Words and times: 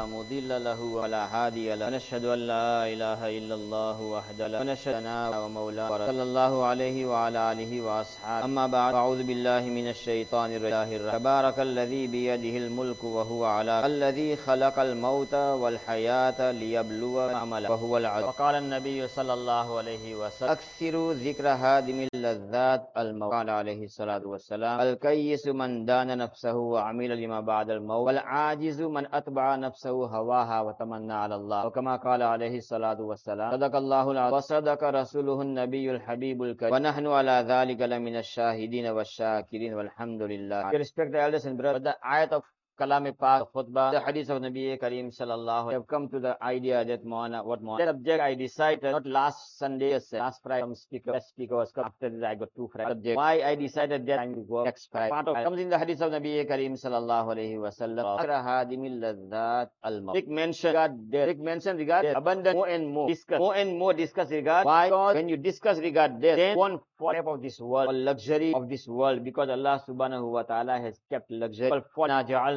لا 0.00 0.06
مضل 0.06 0.64
له 0.64 0.80
ولا 0.82 1.22
هادي 1.34 1.74
له. 1.74 1.86
ونشهد 1.86 2.24
أن 2.24 2.38
لا 2.38 2.86
إله 2.92 3.20
إلا 3.38 3.54
الله 3.54 4.02
وحده 4.02 4.46
لا 4.46 4.60
ونشهد 4.60 4.94
أن 4.94 5.06
ومولانا 5.44 6.06
صلى 6.10 6.22
الله 6.22 6.64
عليه 6.66 7.06
وعلى 7.06 7.52
آله 7.52 7.72
وأصحابه. 7.86 8.44
أما 8.44 8.66
بعد 8.66 8.94
أعوذ 8.94 9.22
بالله 9.22 9.62
من 9.78 9.86
الشيطان 9.94 10.50
الرجيم. 10.58 11.10
تبارك 11.18 11.58
الذي 11.60 12.06
بيده 12.06 12.54
الملك 12.66 13.04
وهو 13.04 13.44
على 13.44 13.86
الذي 13.86 14.36
خلق 14.36 14.78
الموت 14.78 15.34
والحياة 15.34 16.50
ليبلو 16.50 17.20
عمله. 17.20 17.70
وهو 17.70 17.96
العدل 17.96 18.26
وقال 18.26 18.54
النبي 18.54 19.08
صلى 19.08 19.32
الله 19.34 19.78
عليه 19.78 20.14
وسلم 20.14 20.50
أكثروا 20.50 21.14
ذكر 21.14 21.46
هادم 21.48 22.08
اللذات 22.14 22.82
الموت 22.96 23.32
قال 23.32 23.50
عليه 23.50 23.84
الصلاة 23.84 24.26
والسلام 24.26 24.80
الكيس 24.80 25.46
من 25.46 25.84
دان 25.84 26.18
نفسه 26.18 26.56
وعمل 26.56 27.10
لما 27.22 27.40
بعد 27.40 27.70
الموت 27.70 28.06
والعاجز 28.06 28.82
من 28.82 29.06
أتبع 29.14 29.56
نفسه 29.56 29.83
هواها 29.92 30.60
وتمنى 30.60 31.12
على 31.12 31.34
الله 31.34 31.66
وكما 31.66 31.96
قال 31.96 32.22
عليه 32.22 32.56
الصلاة 32.58 33.00
والسلام 33.00 33.50
صدق 33.52 33.76
الله 33.76 34.10
العظيم 34.10 34.36
وصدق 34.36 34.84
رسوله 34.84 35.42
النبي 35.42 35.90
الحبيب 35.90 36.42
الكريم 36.42 36.72
ونحن 36.74 37.06
على 37.06 37.36
ذلك 37.48 37.80
لمن 37.80 38.16
الشاهدين 38.16 38.86
والشاكرين 38.86 39.74
والحمد 39.74 40.22
لله 40.22 40.70
We 40.70 40.78
respect 40.78 41.12
the 41.12 41.20
elders 41.20 41.44
and 41.46 41.58
brothers. 41.58 41.82
The 41.82 41.96
ayat 42.02 42.32
of 42.32 42.42
Kalam 42.78 43.16
Pak, 43.16 43.52
khutbah, 43.54 43.92
the 43.92 44.00
hadith 44.00 44.30
of 44.30 44.42
Nabi 44.42 44.76
Kareem 44.76 45.14
sallallahu 45.14 45.70
I 45.70 45.72
have 45.74 45.86
come 45.86 46.08
to 46.08 46.18
the 46.18 46.36
idea 46.42 46.84
that 46.84 47.04
Mohana, 47.04 47.44
what 47.44 47.62
Mohana. 47.62 47.78
That 47.78 47.88
object 47.88 48.20
I 48.20 48.34
decided 48.34 48.82
not 48.82 49.06
last 49.06 49.58
Sunday, 49.58 49.90
yes, 49.90 50.12
last 50.12 50.42
Friday, 50.42 50.74
speaker, 50.74 51.12
best 51.12 51.28
speaker 51.28 51.56
was 51.56 51.70
come. 51.70 51.84
After 51.84 52.10
that 52.10 52.30
I 52.30 52.34
got 52.34 52.48
two 52.56 52.68
Friday. 52.72 52.90
Subject. 52.90 53.16
Why 53.16 53.42
I 53.42 53.54
decided 53.54 54.06
that 54.06 54.24
to 54.34 54.40
go 54.48 54.64
next 54.64 54.90
Friday. 54.90 55.10
Part 55.10 55.28
of 55.28 55.36
comes 55.36 55.60
in 55.60 55.68
the 55.68 55.78
hadith 55.78 56.00
of 56.02 56.10
Nabi 56.10 56.44
Kareem 56.50 56.72
sallallahu 56.72 57.36
alayhi 57.36 57.60
wa 57.60 57.70
sallam. 57.70 58.18
Akra 58.18 58.42
hadimil 58.42 59.70
al. 59.84 60.12
Rick 60.12 60.28
mentioned 60.28 60.74
regard. 60.74 60.98
Rick 61.12 61.38
mentioned 61.38 61.78
regard 61.78 62.02
death. 62.06 62.16
Abundant 62.16 62.56
more 62.56 62.68
and 62.68 62.88
more. 62.88 63.08
Discuss. 63.08 63.38
More 63.38 63.54
and 63.54 63.78
more 63.78 63.92
discuss 63.94 64.30
regard. 64.30 64.66
Why? 64.66 64.86
Because 64.88 65.14
when 65.14 65.28
you 65.28 65.36
discuss 65.36 65.78
regard 65.78 66.20
death, 66.20 66.36
then 66.38 66.56
one 66.56 66.80
fall 66.98 67.14
of 67.14 67.40
this 67.40 67.60
world, 67.60 67.88
or 67.90 67.92
luxury 67.92 68.52
of 68.52 68.68
this 68.68 68.88
world, 68.88 69.22
because 69.22 69.48
Allah 69.48 69.80
subhanahu 69.86 70.30
wa 70.30 70.42
ta'ala 70.42 70.80
has 70.80 70.98
kept 71.08 71.30
luxury. 71.30 71.70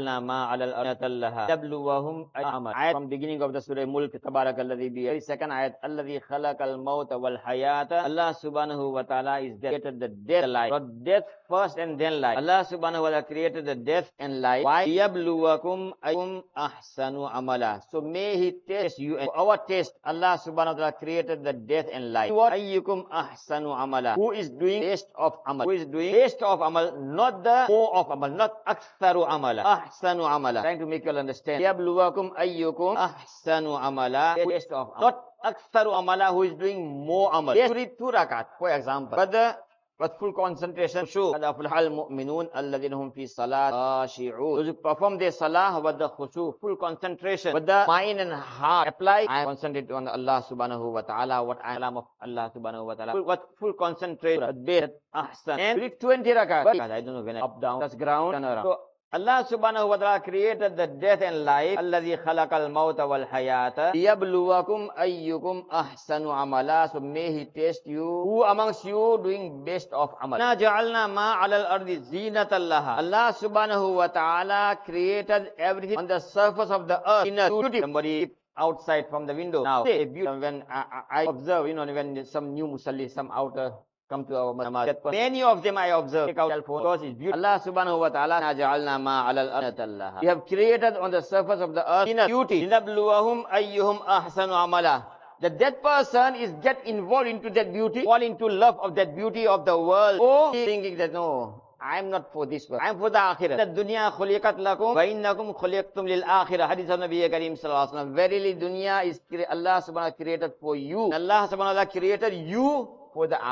جَعَلْنَا 0.08 0.24
مَا 0.24 0.40
عَلَى 0.48 0.64
الْأَرْضِ 0.72 1.04
لَهَا 1.04 1.44
تَبْلُوَهُمْ 1.52 2.18
أَعْمَالَ 2.32 2.74
Ayat 2.74 2.94
from 2.96 3.08
beginning 3.12 3.42
of 3.44 3.52
the 3.52 3.60
Surah 3.60 3.86
Mulk, 3.86 4.16
تبارك 4.16 4.56
الذي 4.60 4.90
بيده. 4.96 5.20
Second 5.20 5.52
ayat, 5.52 5.76
الذي 5.84 6.20
خلق 6.24 6.56
الموت 6.62 7.12
والحياة. 7.14 7.92
Allah 7.92 8.32
subhanahu 8.32 8.94
wa 8.96 9.04
ta'ala 9.04 9.40
is 9.44 9.60
created 9.60 10.00
the 10.00 10.08
death 10.08 10.44
and 10.48 10.54
life. 10.54 10.72
Not 10.72 11.04
death 11.04 11.28
first 11.52 11.76
and 11.78 12.00
then 12.00 12.22
life. 12.24 12.38
Allah 12.40 12.64
subhanahu 12.64 13.04
wa 13.04 13.10
ta'ala 13.12 13.24
created 13.28 13.66
the 13.68 13.76
death 13.76 14.08
and 14.20 14.40
life. 14.42 14.64
Why? 14.64 14.88
يَبْلُوَكُمْ 14.88 15.80
أَيُّمْ 16.00 16.32
أَحْسَنُ 16.56 17.16
عَمَلًا 17.20 17.92
So 17.92 18.00
may 18.00 18.38
He 18.40 18.56
test 18.64 19.00
you 19.00 19.18
and 19.20 19.28
our 19.36 19.60
test. 19.60 19.92
Allah 20.08 20.40
subhanahu 20.40 20.80
wa 20.80 20.88
ta'ala 20.88 20.96
created 20.96 21.44
the 21.44 21.54
death 21.54 21.92
and 21.92 22.16
life. 22.16 22.32
What? 22.32 22.54
أَيُّكُمْ 22.56 23.12
أَحْسَنُ 23.12 23.64
عَمَلًا 23.68 24.16
Who 24.16 24.32
is 24.32 24.48
doing 24.50 24.88
test 24.88 25.12
of 25.20 25.36
amal? 25.44 25.68
Who 25.68 25.76
is 25.76 25.84
doing 25.86 26.16
test 26.16 26.40
of 26.40 26.64
amal? 26.64 26.96
Not 26.96 27.44
the 27.44 27.68
more 27.68 27.92
of 27.96 28.08
amal. 28.08 28.32
Not 28.32 28.64
أكثر 28.68 29.18
عملا. 29.26 29.64
أحسن 29.66 29.97
عملا. 30.04 30.62
Trying 30.62 30.80
to 30.80 30.86
make 30.86 31.06
you 31.06 31.12
all 31.12 31.18
understand. 31.18 31.62
يَبْلُوَكُمْ 31.62 32.38
أَيُّكُمْ 32.38 32.98
أَحْسَنُ 32.98 33.66
عَمَلًا 33.68 34.36
Test 34.50 34.72
of. 34.72 34.94
Not 35.00 35.16
أكثر 35.46 35.94
عملا 35.94 36.30
who 36.32 36.44
is 36.44 36.54
doing 36.54 37.06
more 37.06 37.32
amal. 37.34 37.56
Yes, 37.56 37.72
read 37.72 37.98
two 37.98 38.12
rakat, 38.12 38.46
for 38.60 38.70
example. 38.70 39.16
But 39.16 39.32
the 39.32 39.58
with 40.00 40.14
full 40.20 40.34
concentration. 40.34 41.06
Sure. 41.06 41.34
قد 41.34 41.44
أفلح 41.44 41.74
المؤمنون 41.74 42.48
الذين 42.56 42.94
هم 42.94 43.10
في 43.10 43.28
صلاة 43.28 43.72
خاشعون. 43.72 44.58
Those 44.58 44.68
who 44.68 44.74
perform 44.74 45.18
their 45.18 45.32
salah 45.32 45.82
with 45.82 45.98
the 45.98 46.10
khushu, 46.10 46.54
full 46.62 46.76
concentration, 46.76 47.54
with 47.54 47.66
the 47.66 47.86
mind 47.88 48.20
and 48.20 48.32
heart 48.32 48.88
apply. 48.88 49.26
I 49.28 49.46
concentrate 49.46 49.92
on 49.92 50.08
Allah 50.08 50.46
subhanahu 50.48 50.94
wa 50.94 51.02
ta'ala, 51.02 51.44
what 51.44 51.60
I 51.64 51.76
am 51.76 51.98
of 51.98 52.06
Allah 52.22 52.52
subhanahu 52.54 52.86
wa 52.86 52.94
ta'ala. 52.94 53.22
With 53.24 53.40
full 53.60 53.74
concentration, 53.74 54.46
with 54.46 54.92
ahsan. 55.16 55.58
And 55.60 55.82
read 55.82 56.00
20 56.00 56.30
rakat. 56.30 56.64
But 56.64 56.80
I 56.80 57.02
don't 57.02 57.16
know 57.18 57.24
when 57.24 57.38
I 57.38 57.42
up 57.42 57.60
down, 57.62 57.80
that's 57.80 57.96
ground, 57.96 58.34
turn 58.34 58.46
around. 58.46 58.64
So, 58.64 58.78
Allah 59.08 59.40
subhanahu 59.48 59.88
wa 59.88 59.96
ta'ala 59.96 60.20
created 60.20 60.76
the 60.76 60.84
death 60.86 61.24
and 61.24 61.48
life. 61.48 61.80
Alladhi 61.80 62.20
khalaqal 62.20 62.68
mawta 62.68 63.08
wal 63.08 63.24
hayata. 63.24 63.96
Liyabluwakum 63.96 64.92
ayyukum 65.00 65.64
ahsanu 65.72 66.28
amala. 66.28 66.92
So 66.92 67.00
may 67.00 67.32
he 67.32 67.46
test 67.46 67.88
you. 67.88 68.04
Who 68.04 68.44
amongst 68.44 68.84
you 68.84 69.16
doing 69.24 69.64
best 69.64 69.88
of 69.96 70.12
amal. 70.22 70.38
Na 70.38 70.56
ja'alna 70.60 71.08
ma 71.08 71.40
alal 71.40 71.72
ardi 71.72 72.04
zinatan 72.04 72.68
laha. 72.68 73.00
Allah 73.00 73.32
subhanahu 73.32 73.96
wa 73.96 74.08
ta'ala 74.12 74.78
created 74.84 75.56
everything 75.58 75.96
on 75.98 76.08
the 76.08 76.20
surface 76.20 76.70
of 76.70 76.90
the 76.90 77.00
earth 77.00 77.28
in 77.28 77.40
a 77.40 77.48
beauty. 77.48 77.80
Somebody 77.80 78.28
outside 78.58 79.08
from 79.10 79.26
the 79.26 79.34
window. 79.34 79.64
Now, 79.64 79.84
when 79.86 80.64
I, 80.70 80.84
I 81.10 81.24
observe, 81.24 81.68
you 81.68 81.76
know, 81.76 81.86
when 81.86 82.26
some 82.26 82.54
new 82.54 82.68
musalli, 82.68 83.10
some 83.10 83.32
outer 83.32 83.72
come 84.10 84.26
to 84.26 84.36
our 84.36 84.54
namaz. 84.54 84.96
Many 85.12 85.44
of 85.44 85.64
them 85.64 85.78
I 85.78 85.88
observe 85.88 86.28
take 86.28 86.38
out 86.38 86.50
cell 86.50 86.62
phone 86.64 86.82
because 86.82 87.02
it's 87.04 87.18
beautiful. 87.18 87.46
Allah 87.46 87.62
subhanahu 87.64 88.00
wa 88.00 88.10
ta'ala 88.10 88.42
ja'alna 88.56 89.02
ma 89.02 89.30
'ala 89.30 89.44
al 89.52 90.22
We 90.22 90.28
have 90.28 90.46
created 90.48 90.96
on 90.96 91.12
the 91.12 91.22
surface 91.22 91.62
of 91.62 91.74
the 91.74 91.84
earth 91.84 92.08
in 92.08 92.20
a 92.20 92.28
beauty. 92.28 92.66
Linabluwahum 92.66 93.46
ayyuhum 93.52 94.00
ahsanu 94.06 94.56
amala. 94.56 95.06
The 95.40 95.52
dead 95.52 95.84
person 95.84 96.36
is 96.36 96.52
get 96.64 96.82
involved 96.88 97.28
into 97.28 97.50
that 97.52 97.72
beauty, 97.72 98.04
fall 98.04 98.22
into 98.24 98.48
love 98.48 98.80
of 98.82 98.96
that 98.96 99.16
beauty 99.16 99.46
of 99.46 99.66
the 99.66 99.78
world. 99.78 100.18
Oh, 100.20 100.52
thinking 100.52 100.98
that 100.98 101.14
no, 101.14 101.62
I'm 101.80 102.10
not 102.10 102.34
for 102.34 102.48
this 102.48 102.68
world. 102.68 102.82
I'm 102.84 102.98
for 102.98 103.12
the 103.12 103.20
akhirah. 103.20 103.58
The 103.58 103.84
dunya 103.84 104.12
khuliqat 104.18 104.58
lakum 104.58 104.96
wa 104.96 105.04
innakum 105.06 105.54
khuliqtum 105.56 106.08
lil 106.08 106.24
akhirah. 106.24 106.70
Hadith 106.70 106.90
of 106.90 107.00
Nabi 107.00 107.22
Kareem 107.30 107.54
sallallahu 107.54 107.86
alaihi 107.86 107.94
wasallam. 107.94 108.16
Verily 108.16 108.56
dunya 108.56 109.06
is 109.06 109.22
Allah 109.48 109.84
subhanahu 109.86 109.94
wa 109.94 110.10
ta'ala 110.10 110.12
created 110.14 110.54
for 110.60 110.76
you. 110.76 111.12
Allah 111.14 111.48
subhanahu 111.52 111.76
wa 111.76 111.84
ta'ala 111.84 111.86
created 111.86 112.34
you 112.34 112.90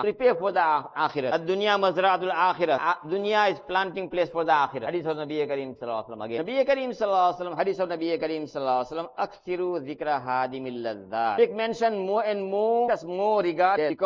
Prepare 0.01 0.35
for 0.35 0.51
the 0.51 0.59
akhirah. 0.59 1.31
Ad-dunya 1.33 1.73
mazra'atul 1.79 2.31
akhirah. 2.31 3.01
Dunya 3.05 3.51
is 3.51 3.59
planting 3.67 4.09
place 4.09 4.29
for 4.29 4.45
the 4.45 4.51
akhirah. 4.51 4.85
Hadith 4.85 5.07
of 5.07 5.17
Nabi 5.17 5.41
Kareem 5.47 5.75
sallallahu 5.75 6.05
alaihi 6.05 6.09
wasallam 6.09 6.25
again. 6.25 6.45
Nabi 6.45 6.65
Kareem 6.67 6.91
sallallahu 6.93 7.25
alaihi 7.25 7.39
wasallam. 7.39 7.57
Hadith 7.57 7.79
of 7.79 7.89
Nabi 7.89 8.07
Kareem 8.21 8.43
sallallahu 8.45 8.79
alaihi 8.79 8.91
wasallam. 8.91 9.09
Akthiru 9.17 9.69
dhikra 9.81 10.15
hadimil 10.21 10.79
ladhat. 10.85 11.37
Make 11.39 11.55
mention 11.55 12.05
more 12.05 12.23
and 12.23 12.43
more, 12.43 12.89
just 12.89 13.05
more 13.05 13.41
regard 13.41 13.77
death. 13.77 13.97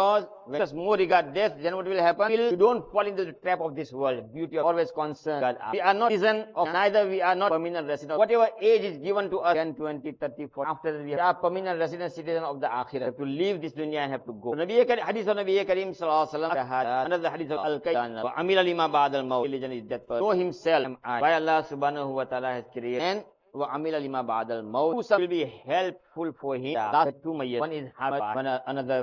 Because 0.51 0.73
more 0.73 0.95
regard 0.97 1.33
death, 1.33 1.53
then 1.61 1.75
what 1.75 1.85
will 1.85 2.01
happen? 2.01 2.31
You 2.31 2.55
don't 2.55 2.89
fall 2.91 3.05
into 3.05 3.25
the 3.25 3.33
trap 3.33 3.61
of 3.61 3.75
this 3.75 3.91
world. 3.91 4.33
Beauty 4.33 4.57
of 4.57 4.65
always 4.65 4.91
concerned. 4.91 5.41
God. 5.41 5.57
Ah. 5.61 5.71
We 5.71 5.81
are 5.81 5.93
not 5.93 6.11
citizen 6.11 6.45
of 6.55 6.67
neither 6.67 7.07
we 7.07 7.21
are 7.21 7.35
not 7.35 7.51
permanent 7.51 7.87
resident. 7.87 8.17
Whatever 8.17 8.49
age 8.61 8.83
is 8.83 8.97
given 8.97 9.29
to 9.29 9.39
us, 9.39 9.55
10, 9.55 9.75
20, 9.75 10.11
30, 10.11 10.47
40. 10.47 10.69
After 10.69 11.03
we 11.03 11.13
are 11.13 11.33
permanent 11.33 11.79
resident 11.79 12.13
citizen 12.13 12.43
of 12.43 12.59
the 12.59 12.67
akhirah. 12.67 13.05
have 13.13 13.17
to 13.17 13.25
leave 13.25 13.61
this 13.61 13.73
dunya 13.73 13.99
and 13.99 14.11
have 14.11 14.25
to 14.25 14.33
go. 14.33 14.53
Nabi 14.53 14.85
Kareem, 14.85 15.05
hadith 15.05 15.27
of 15.27 15.37
Nabi 15.37 15.65
Kareem 15.65 15.97
sallallahu 15.97 16.33
alaihi 16.33 16.67
wasallam. 16.67 17.05
Another 17.05 17.29
hadith 17.29 17.51
of 17.51 17.59
Al-Qayyan. 17.65 18.77
Wa 18.77 18.87
ba'd 18.87 19.15
al-maut. 19.15 19.43
Religion 19.45 19.71
is 19.71 19.83
death. 19.83 20.09
Know 20.09 20.31
himself. 20.31 20.85
Am 20.85 20.97
I. 21.03 21.21
Why 21.21 21.33
Allah 21.33 21.65
subhanahu 21.69 22.13
wa 22.13 22.23
ta'ala 22.23 22.53
has 22.53 22.65
created. 22.71 23.01
And 23.01 23.23
وعمل 23.53 24.03
لما 24.05 24.21
بعد 24.21 24.51
الموت 24.51 25.05
who 25.05 25.17
will 25.17 25.27
be 25.27 25.45
helpful 25.45 26.31
for 26.41 26.55
him 26.55 26.75
last 26.75 27.15
two 27.23 27.33
mayas 27.33 27.59
one 27.61 27.73
is 27.73 27.89
Hamad 27.99 28.61
another 28.67 28.99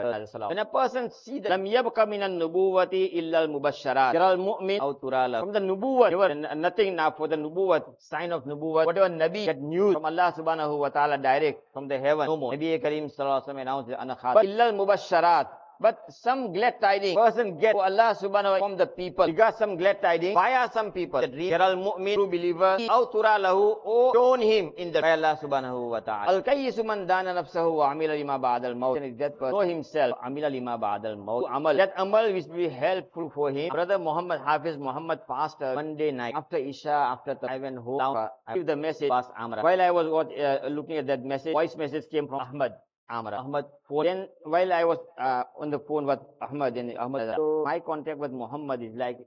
when 0.48 0.58
a 0.58 0.64
person 0.64 1.10
see 1.10 1.40
that 1.40 1.50
لم 1.50 1.66
يبق 1.66 1.98
من 2.04 2.22
النبوة 2.22 2.90
إلا 2.92 3.44
المبشرات 3.44 4.14
ترى 4.14 4.32
المؤمن 4.32 4.80
أو 4.80 4.92
ترى 4.92 5.40
from 5.42 5.52
the 5.52 5.60
nubuwat 5.60 6.10
there 6.10 6.18
were 6.18 6.34
nothing 6.54 6.94
now 6.96 7.10
for 7.10 7.28
the 7.28 7.36
nubuwat 7.36 7.82
sign 7.98 8.32
of 8.32 8.44
nubuwat 8.46 8.86
whatever 8.86 9.08
nabi 9.08 9.46
get 9.46 9.60
news 9.60 9.94
from 9.94 10.04
Allah 10.04 10.32
subhanahu 10.36 10.78
wa 10.78 10.88
ta'ala 10.88 11.18
direct 11.18 11.58
from 11.72 11.88
the 11.88 11.98
heaven 11.98 12.26
no 12.26 12.36
more 12.36 12.52
Nabi 12.54 12.78
Kareem 12.80 13.10
sallallahu 13.10 13.42
alaihi 13.42 13.48
wasallam 13.50 13.62
announced 13.66 13.90
أنا 13.96 14.14
خالد 14.14 14.38
إلا 14.44 14.68
المبشرات 14.68 15.46
but 15.81 16.00
some 16.09 16.53
glad 16.53 16.81
tidings 16.81 17.16
person 17.16 17.59
get 17.59 17.75
Allah 17.75 18.16
subhanahu 18.16 18.56
wa 18.56 18.59
from 18.59 18.76
the 18.76 18.87
people. 18.87 19.28
You 19.28 19.34
got 19.34 19.59
some 19.59 19.76
glad 19.76 20.00
tidings. 20.00 20.34
Why 20.34 20.54
are 20.56 20.70
some 20.72 20.92
people 20.92 21.20
that 21.20 21.32
read 21.32 21.53
al 21.60 21.76
mu'min 21.76 22.14
true 22.16 22.28
believer 22.28 22.78
aw 22.88 23.04
tura 23.12 23.37
lahu 23.38 23.76
or 23.84 24.14
shown 24.14 24.41
him 24.41 24.72
in 24.76 24.92
the 24.92 25.04
Allah 25.04 25.37
subhanahu 25.41 25.91
wa 25.91 26.00
ta'ala. 26.00 26.32
Al 26.32 26.42
kayyisu 26.42 26.84
man 26.84 27.06
dana 27.06 27.34
nafsahu 27.37 27.76
wa 27.82 27.93
amila 27.93 28.17
lima 28.17 28.38
ba'd 28.38 28.64
al 28.64 28.75
maut. 28.75 28.96
And 28.96 29.19
that 29.19 29.38
person 29.38 29.52
know 29.52 29.61
himself 29.61 30.17
amila 30.25 30.50
lima 30.50 30.78
ba'd 30.78 31.05
al 31.05 31.17
maut. 31.17 31.44
Amal. 31.50 31.76
That 31.76 31.93
amal 31.96 32.32
which 32.32 32.46
will 32.46 32.56
be 32.56 32.69
helpful 32.69 33.31
for 33.34 33.50
him. 33.50 33.69
Brother 33.70 33.99
Muhammad 33.99 34.40
Hafiz 34.40 34.76
Muhammad 34.76 35.20
fasted 35.28 35.75
Monday 35.75 36.11
night 36.11 36.34
after 36.34 36.56
Isha 36.56 36.93
after 37.14 37.37
I 37.49 37.58
went 37.58 37.78
home. 37.78 38.00
I 38.46 38.55
give 38.55 38.67
the 38.67 38.76
message 38.76 39.08
past 39.11 39.31
Amra. 39.37 39.62
While 39.62 39.81
I 39.81 39.90
was 39.90 40.06
uh, 40.08 40.69
looking 40.69 40.96
at 40.96 41.06
that 41.08 41.25
message, 41.25 41.52
voice 41.52 41.76
message 41.76 42.05
came 42.11 42.26
from 42.28 42.40
Ahmad. 42.40 42.73
Ahmad. 43.08 43.35
Ahmad 43.35 43.64
phone. 43.88 44.05
Then 44.05 44.29
while 44.43 44.73
I 44.73 44.85
was 44.85 44.99
uh, 45.19 45.44
on 45.61 45.70
the 45.70 45.79
phone 45.79 46.06
with 46.06 46.19
Ahmad 46.43 46.76
and 46.76 46.99
Ahmad, 46.99 47.35
so 47.37 47.62
my 47.64 47.79
contact 47.79 48.19
with 48.19 48.32
Muhammad 48.32 48.82
is 48.82 48.94
like, 48.94 49.19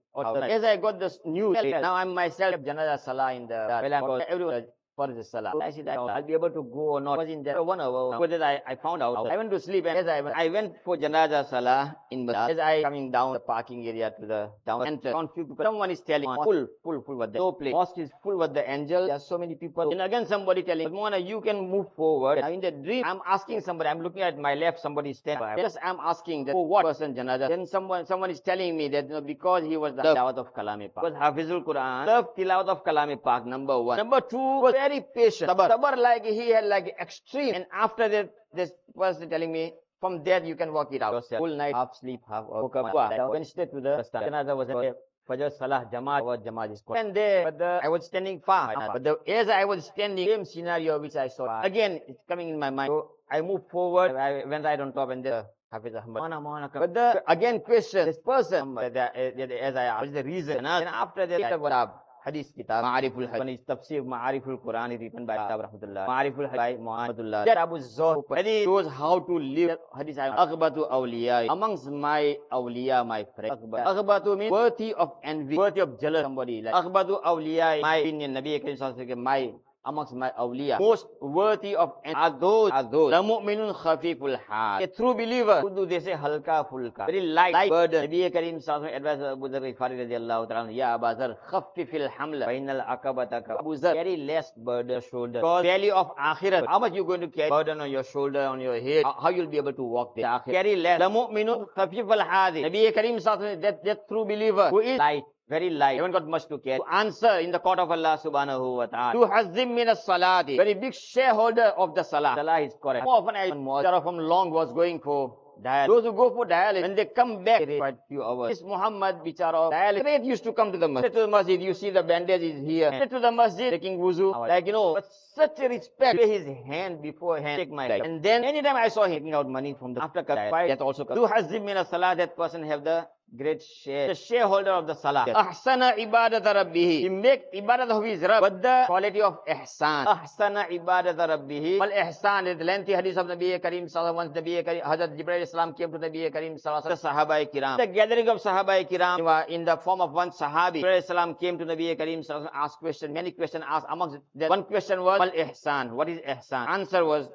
as 0.52 0.64
I 0.64 0.76
got 0.78 1.00
this 1.00 1.20
news, 1.26 1.56
now 1.64 1.96
I'm 1.96 2.14
myself 2.14 2.56
Janaza 2.62 3.00
Salah 3.00 3.34
in 3.34 3.48
the, 3.48 3.56
well, 3.56 3.94
I'm 3.94 4.22
everyone 4.28 4.66
for 5.00 5.08
the 5.08 5.24
salah. 5.24 5.54
I 5.62 5.72
said, 5.72 5.88
I'll 5.88 6.22
be 6.30 6.34
able 6.34 6.50
to 6.50 6.64
go 6.64 6.84
or 6.96 7.02
not. 7.02 7.20
I 7.20 7.24
was 7.24 7.30
in 7.30 7.44
there 7.44 7.64
one 7.64 7.80
hour. 7.80 8.20
Whether 8.20 8.44
I, 8.44 8.62
I 8.68 8.76
found 8.76 9.02
out. 9.02 9.28
I 9.32 9.38
went 9.38 9.52
to 9.52 9.60
sleep 9.60 9.86
and 9.86 9.98
as 9.98 10.08
I 10.08 10.20
went, 10.22 10.36
I 10.36 10.50
went 10.50 10.74
for 10.84 10.98
janaza 10.98 11.50
salah 11.50 11.96
in 12.12 12.26
Madinah. 12.26 12.54
As 12.54 12.60
I 12.60 12.82
coming 12.84 13.12
down 13.12 13.34
the 13.34 13.40
parking 13.40 13.88
area 13.88 14.12
to 14.20 14.26
the 14.26 14.42
down 14.66 14.86
enter, 14.88 15.14
on 15.16 15.30
few 15.34 15.46
people. 15.46 15.64
Someone 15.64 15.92
is 15.92 16.02
telling 16.02 16.30
full, 16.44 16.68
full, 16.84 17.02
full 17.06 17.16
with 17.16 17.34
the 17.34 17.40
no 17.40 17.52
place. 17.54 17.72
Mosque 17.72 17.98
is 17.98 18.10
full 18.24 18.38
with 18.38 18.54
the 18.54 18.64
angel. 18.70 19.06
There 19.08 19.16
are 19.16 19.28
so 19.34 19.38
many 19.38 19.56
people. 19.56 19.92
And 19.92 20.02
again 20.02 20.26
somebody 20.26 20.64
telling, 20.64 20.92
Mona, 20.92 21.18
you 21.18 21.42
can 21.42 21.70
move 21.70 21.88
forward. 21.96 22.40
Now 22.42 22.52
in 22.52 22.62
the 22.62 22.72
dream, 22.72 23.04
I'm 23.06 23.22
asking 23.26 23.62
somebody, 23.62 23.90
I'm 23.90 24.02
looking 24.02 24.22
at 24.22 24.38
my 24.38 24.56
left, 24.56 24.80
somebody 24.80 25.12
is 25.12 25.20
standing. 25.20 25.48
Yes, 25.58 25.78
I'm 25.84 26.00
asking 26.02 26.46
that 26.46 26.54
for 26.54 26.68
what 26.68 26.86
person 26.86 27.16
janaza. 27.16 27.48
Then 27.48 27.66
someone 27.66 28.06
someone 28.06 28.30
is 28.30 28.42
telling 28.42 28.76
me 28.76 28.90
that 28.90 29.08
you 29.08 29.16
know, 29.16 29.22
because 29.22 29.64
he 29.64 29.78
was 29.78 29.96
the 29.96 30.04
tilawat 30.04 30.38
of 30.44 30.54
Kalami 30.54 30.94
Pak. 30.94 31.04
Was 31.04 31.14
Hafizul 31.14 31.64
Quran. 31.64 32.06
Loved 32.06 32.36
tilawat 32.38 32.68
of 32.68 32.84
Kalami 32.84 33.22
Pak, 33.24 33.46
number 33.46 33.80
one. 33.82 33.98
Number 33.98 34.22
two 34.22 34.38
was 34.66 34.74
very 34.90 35.06
patient. 35.16 35.50
Sabar. 35.50 35.70
Sabar 35.70 35.98
like 35.98 36.26
he 36.26 36.50
had 36.50 36.66
like 36.66 36.96
extreme. 37.00 37.56
And 37.56 37.66
after 37.74 38.10
that, 38.10 38.32
this 38.54 38.72
person 38.96 39.30
telling 39.30 39.52
me, 39.52 39.74
from 40.00 40.24
there 40.24 40.44
you 40.44 40.56
can 40.56 40.74
work 40.74 40.92
it 40.92 41.02
out 41.02 41.14
yourself. 41.14 41.40
Full 41.40 41.56
night, 41.56 41.76
half 41.76 41.96
sleep, 42.00 42.22
half 42.30 42.46
woke 42.48 42.76
up. 42.76 42.94
Went 43.30 43.48
straight 43.48 43.72
to 43.72 43.82
the 43.82 44.04
janaza 44.14 44.56
was 44.56 44.68
there. 44.68 44.96
Fajr 45.30 45.52
Salah 45.56 45.86
Jamaat 45.94 46.26
was 46.26 46.40
Jamaat 46.40 46.72
is. 46.74 46.82
And 46.96 47.14
there, 47.14 47.44
but 47.44 47.60
the, 47.60 47.80
I 47.84 47.88
was 47.88 48.06
standing 48.06 48.42
far. 48.42 48.74
Ah. 48.76 48.90
But 48.94 49.04
the, 49.04 49.14
as 49.28 49.48
I 49.48 49.64
was 49.64 49.86
standing, 49.86 50.28
same 50.28 50.44
scenario 50.44 50.98
which 51.00 51.16
I 51.16 51.28
saw. 51.28 51.46
Ah. 51.48 51.62
Again, 51.62 52.02
it's 52.08 52.24
coming 52.28 52.50
in 52.50 52.58
my 52.58 52.72
mind. 52.72 52.90
So 52.90 53.12
I 53.30 53.42
moved 53.42 53.70
forward. 53.70 54.16
I 54.16 54.44
went 54.46 54.66
right 54.66 54.80
on 54.80 54.92
top 54.92 55.12
and 55.12 55.24
there. 55.24 55.46
Hafiz 55.72 55.94
Ahmad. 55.94 56.72
But 56.74 56.94
the, 56.96 57.24
again 57.28 57.60
question, 57.60 58.08
this 58.08 58.18
person, 58.18 58.76
as 58.80 59.76
I 59.76 59.84
asked, 59.84 60.14
the 60.14 60.24
reason. 60.24 60.66
And 60.66 60.90
after 60.90 61.28
that, 61.28 61.60
what? 61.62 61.94
ஹதீஸ் 62.26 62.50
kitab, 62.60 62.80
மாரிஃபுல் 62.86 63.28
ஹதீஸ் 63.34 63.62
தஃப்சீர் 63.72 64.04
மாரிஃபுல் 64.14 64.58
குர்ஆன் 64.66 64.94
written 65.04 65.28
by 65.30 65.36
கிதாப் 65.42 65.62
ரஹ்மத்துல்லாஹ் 65.66 66.08
மாரிஃபுல் 66.12 66.50
by 66.62 66.70
முஹம்மதுல்லாஹ் 66.88 67.46
that 67.50 67.62
அபு 67.66 67.78
ஸோஹ் 67.98 68.18
ஹதீஸ் 68.40 68.66
shows 68.70 68.88
how 69.00 69.14
to 69.30 69.36
live 69.58 69.72
hadith 70.00 70.20
akhbatu 70.46 70.84
awliya 70.98 71.38
amongst 71.56 71.88
my 72.08 72.22
awliya 72.60 72.98
my 73.14 73.22
friend 73.38 73.78
akhbatu 73.92 74.36
means 74.42 74.54
worthy 74.58 74.90
of 75.06 75.10
envy 75.34 75.58
worthy 75.64 75.84
of 75.88 75.92
jealous. 76.04 76.26
Somebody 76.30 76.58
like 76.68 76.76
akhbatu 76.82 77.16
awliya 77.32 77.70
my 77.88 77.98
opinion 78.04 78.32
nabi 78.40 78.60
kareem 78.66 78.78
sallallahu 78.78 79.00
alaihi 79.00 79.10
wasallam 79.10 79.30
my 79.32 79.42
amongst 79.86 80.14
my 80.14 80.32
awliya. 80.38 80.80
Most 80.80 81.08
worthy 81.22 81.76
of 81.76 81.94
are 82.06 82.32
those, 82.32 82.72
are 82.72 82.84
those. 82.84 83.12
The 83.12 83.22
mu'minun 83.22 83.74
khafiful 83.76 84.38
hal. 84.48 84.84
A 84.84 84.88
true 84.88 85.14
believer. 85.14 85.62
Do 85.76 85.86
they 85.86 86.00
say 86.00 86.12
halka 86.12 86.70
fulka? 86.70 87.06
Very 87.06 87.22
light, 87.22 87.54
light 87.54 87.70
burden. 87.70 88.10
Nabi 88.10 88.32
Karim 88.32 88.60
sallallahu 88.60 88.96
advised 88.96 89.22
Abu 89.22 89.50
Dharr 89.50 89.62
Ghifari 89.62 89.96
radiallahu 90.04 90.50
ta'ala. 90.50 90.72
Ya 90.72 90.94
Abu 90.96 91.06
Dharr, 91.20 91.38
khaffifil 91.50 92.10
hamla. 92.12 92.46
Bainal 92.48 92.86
akabataka. 92.86 93.60
Abu 93.60 93.76
Dharr, 93.78 93.94
very 93.94 94.18
less 94.18 94.52
burden 94.58 95.02
shoulder. 95.10 95.40
Because 95.40 95.64
value 95.64 95.92
of 95.92 96.16
akhirat. 96.18 96.68
How 96.68 96.80
much 96.80 96.94
you 96.94 97.06
going 97.06 97.22
to 97.22 97.28
carry 97.28 97.50
burden 97.50 97.82
on 97.82 97.90
your 97.90 98.04
shoulder, 98.04 98.44
on 98.44 98.60
your 98.60 98.80
head? 98.80 99.04
How 99.06 99.30
you'll 99.30 99.48
be 99.48 99.58
able 99.58 99.74
to 99.74 99.84
walk 99.84 100.16
there? 100.16 100.42
Carry 100.46 100.76
less. 100.76 101.00
The 101.00 101.10
mu'minun 101.10 101.68
khafiful 101.76 102.22
hadi. 102.22 102.64
Nabi 102.64 102.94
Karim 102.94 103.18
sallallahu 103.18 103.62
that, 103.62 103.84
that 103.86 104.08
true 104.08 104.26
believer 104.26 104.70
who 104.70 104.80
is 104.80 105.00
light 105.00 105.24
very 105.50 105.70
light. 105.70 105.98
Haven't 105.98 106.12
got 106.12 106.28
much 106.28 106.48
to 106.48 106.58
care. 106.60 106.78
To 106.78 106.86
answer 106.92 107.40
in 107.40 107.52
the 107.52 107.60
court 107.60 107.80
of 107.80 107.90
Allah 107.90 108.20
subhanahu 108.24 108.78
wa 108.78 108.86
ta'ala. 108.86 109.14
To 109.14 109.32
hazim 109.34 109.74
min 109.74 109.88
salati. 109.88 110.58
Very 110.58 110.76
big 110.76 110.94
shareholder 110.94 111.74
of 111.76 111.96
the 111.96 112.04
salah. 112.04 112.34
Salah 112.36 112.62
is 112.62 112.74
correct. 112.82 113.04
More 113.04 113.18
often 113.22 113.36
I 113.36 113.50
was 113.50 114.04
from 114.04 114.18
long 114.18 114.52
was 114.52 114.72
going 114.74 115.00
for 115.00 115.38
dialysis. 115.62 115.88
Those 115.88 116.04
who 116.04 116.14
go 116.14 116.30
for 116.34 116.46
dialysis, 116.46 116.82
when 116.84 116.96
they 116.96 117.06
come 117.06 117.44
back, 117.44 117.66
they 117.66 117.78
quite 117.78 117.98
few 118.08 118.24
hours. 118.24 118.50
This 118.50 118.62
Muhammad 118.62 119.18
Bichara, 119.26 119.72
dialysis, 119.72 120.02
great 120.02 120.24
used 120.24 120.44
to 120.44 120.54
come 120.54 120.72
to 120.72 120.78
the 120.78 120.88
masjid. 120.88 121.12
To 121.14 121.20
the 121.22 121.28
masjid, 121.28 121.62
you 121.62 121.74
see 121.74 121.90
the 121.90 122.04
bandage 122.04 122.42
is 122.42 122.66
here. 122.66 122.92
Straight 122.94 123.10
to 123.10 123.20
the 123.20 123.32
masjid, 123.32 123.72
taking 123.72 123.98
wuzu. 123.98 124.32
Like, 124.48 124.68
you 124.68 124.74
know, 124.74 124.94
but 124.94 125.06
such 125.36 125.60
a 125.60 125.68
respect. 125.68 126.20
His 126.20 126.46
hand 126.66 127.02
beforehand, 127.02 127.60
take 127.60 127.72
my 127.72 127.88
life. 127.88 128.04
And 128.04 128.24
then, 128.24 128.44
anytime 128.44 128.76
I 128.76 128.88
saw 128.90 129.06
him 129.06 129.14
taking 129.14 129.34
out 129.34 129.50
money 129.50 129.76
from 129.78 129.94
the 129.94 130.04
after 130.04 130.24
fight, 130.24 130.68
that 130.68 130.82
also 130.82 131.06
comes. 131.06 131.20
To 131.20 131.28
hazim 131.28 131.66
min 131.66 131.84
salah, 131.86 132.16
that 132.16 132.38
person 132.38 132.64
have 132.64 132.84
the 132.84 133.08
great 133.36 133.62
share, 133.62 134.08
the 134.08 134.16
shareholder 134.16 134.72
of 134.72 134.88
the 134.88 134.94
salah. 134.94 135.26
Ahsana 135.28 135.98
ibadat 135.98 136.44
rabbihi. 136.44 137.00
He 137.02 137.10
make 137.10 137.54
ibadat 137.54 137.90
of 137.90 138.04
his 138.04 138.22
Rabb 138.22 138.42
with 138.42 138.62
the 138.62 138.84
quality 138.88 139.22
of 139.22 139.46
ihsan. 139.46 140.06
Ahsana 140.06 140.70
ibadat 140.70 141.18
rabbihi. 141.18 141.80
Wal 141.80 141.92
ihsan 141.92 142.48
is 142.48 142.58
the 142.58 142.64
lengthy 142.64 142.94
hadith 142.94 143.18
of 143.18 143.28
Nabi 143.28 143.62
Karim 143.62 143.86
sallallahu 143.86 144.16
once 144.16 144.38
Nabi 144.38 144.64
Karim, 144.64 144.82
Hazrat 144.82 145.18
Jibreel 145.18 145.42
Islam 145.42 145.74
came 145.74 145.92
to 145.92 146.00
Nabi 146.00 146.32
Karim 146.32 146.56
sallallahu 146.56 146.84
the 146.84 146.96
Sahaba 146.96 147.54
kiram. 147.54 147.78
The 147.78 147.88
gathering 147.88 148.30
of 148.30 148.42
Sahaba 148.42 148.88
kiram 148.90 149.48
in 149.50 149.66
the 149.66 149.78
form 149.78 150.02
of 150.02 150.12
one 150.12 150.32
Sahabi. 150.32 150.82
Jibreel 150.82 151.00
Islam 151.00 151.36
came 151.36 151.58
to 151.58 151.66
Nabi 151.66 151.98
Karim 151.98 152.22
sallallahu 152.22 152.50
asked 152.54 152.80
question, 152.80 153.14
many 153.14 153.32
questions 153.32 153.64
asked. 153.68 153.88
Amongst 153.90 154.20
them, 154.36 154.50
one 154.50 154.64
question 154.64 155.02
was, 155.04 155.20
wal 155.20 155.32
ihsan. 155.32 155.92
What 155.92 156.10
is 156.10 156.20
ihsan? 156.20 156.68
Answer 156.70 157.06
was, 157.06 157.32